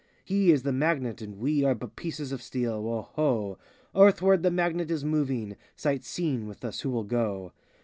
[0.25, 3.59] He is the magnet and we Are but pieces of steel: woh ho!
[3.95, 7.53] Earthward the Magnet is moving!— Sight seeing with us, who will go?